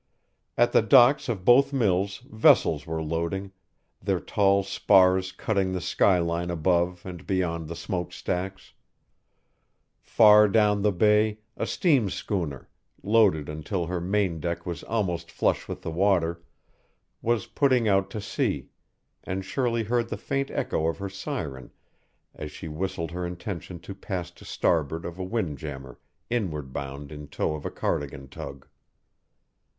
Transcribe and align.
At 0.57 0.71
the 0.71 0.81
docks 0.81 1.29
of 1.29 1.45
both 1.45 1.71
mills 1.71 2.23
vessels 2.27 2.87
were 2.87 3.03
loading, 3.03 3.51
their 4.01 4.19
tall 4.19 4.63
spars 4.63 5.31
cutting 5.31 5.73
the 5.73 5.79
skyline 5.79 6.49
above 6.49 7.03
and 7.05 7.27
beyond 7.27 7.67
the 7.67 7.75
smokestacks; 7.75 8.73
far 10.01 10.47
down 10.47 10.81
the 10.81 10.91
Bay 10.91 11.37
a 11.55 11.67
steam 11.67 12.09
schooner, 12.09 12.67
loaded 13.03 13.47
until 13.47 13.85
her 13.85 14.01
main 14.01 14.39
deck 14.39 14.65
was 14.65 14.81
almost 14.85 15.29
flush 15.29 15.67
with 15.67 15.83
the 15.83 15.91
water, 15.91 16.41
was 17.21 17.45
putting 17.45 17.87
out 17.87 18.09
to 18.09 18.19
sea, 18.19 18.69
and 19.23 19.45
Shirley 19.45 19.83
heard 19.83 20.09
the 20.09 20.17
faint 20.17 20.49
echo 20.49 20.87
of 20.87 20.97
her 20.97 21.09
siren 21.09 21.69
as 22.33 22.51
she 22.51 22.67
whistled 22.67 23.11
her 23.11 23.23
intention 23.23 23.77
to 23.81 23.93
pass 23.93 24.31
to 24.31 24.45
starboard 24.45 25.05
of 25.05 25.19
a 25.19 25.23
wind 25.23 25.59
jammer 25.59 25.99
inward 26.27 26.73
bound 26.73 27.11
in 27.11 27.27
tow 27.27 27.53
of 27.53 27.67
a 27.67 27.69
Cardigan 27.69 28.29
tug. 28.29 28.67